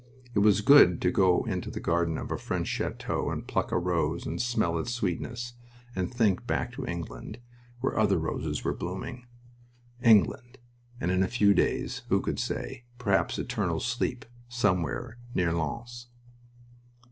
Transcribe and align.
It 0.33 0.39
was 0.39 0.61
good 0.61 0.99
to 1.03 1.11
go 1.11 1.43
into 1.43 1.69
the 1.69 1.79
garden 1.79 2.17
of 2.17 2.31
a 2.31 2.37
French 2.39 2.67
chateau 2.67 3.29
and 3.29 3.47
pluck 3.47 3.71
a 3.71 3.77
rose 3.77 4.25
and 4.25 4.41
smell 4.41 4.79
its 4.79 4.89
sweetness, 4.91 5.53
and 5.95 6.11
think 6.11 6.47
back 6.47 6.71
to 6.73 6.87
England, 6.87 7.39
where 7.81 7.99
other 7.99 8.17
roses 8.17 8.63
were 8.63 8.73
blooming. 8.73 9.27
England!... 10.01 10.57
And 10.99 11.11
in 11.11 11.21
a 11.21 11.27
few 11.27 11.53
days 11.53 12.01
who 12.09 12.19
could 12.19 12.39
say? 12.39 12.85
perhaps 12.97 13.37
eternal 13.37 13.79
sleep 13.79 14.25
somewhere 14.49 15.19
near 15.35 15.53
Lens. 15.53 16.07